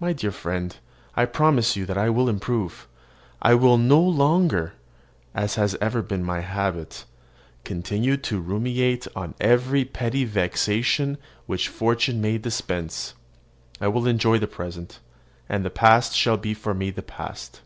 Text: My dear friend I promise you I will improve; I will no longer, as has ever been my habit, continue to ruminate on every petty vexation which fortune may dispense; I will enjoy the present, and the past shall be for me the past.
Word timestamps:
My 0.00 0.12
dear 0.12 0.32
friend 0.32 0.76
I 1.14 1.26
promise 1.26 1.76
you 1.76 1.86
I 1.88 2.10
will 2.10 2.28
improve; 2.28 2.88
I 3.40 3.54
will 3.54 3.78
no 3.78 4.00
longer, 4.00 4.72
as 5.32 5.54
has 5.54 5.76
ever 5.80 6.02
been 6.02 6.24
my 6.24 6.40
habit, 6.40 7.04
continue 7.62 8.16
to 8.16 8.40
ruminate 8.40 9.06
on 9.14 9.36
every 9.40 9.84
petty 9.84 10.24
vexation 10.24 11.18
which 11.46 11.68
fortune 11.68 12.20
may 12.20 12.36
dispense; 12.36 13.14
I 13.80 13.86
will 13.86 14.08
enjoy 14.08 14.38
the 14.40 14.48
present, 14.48 14.98
and 15.48 15.64
the 15.64 15.70
past 15.70 16.16
shall 16.16 16.36
be 16.36 16.52
for 16.52 16.74
me 16.74 16.90
the 16.90 17.02
past. 17.02 17.60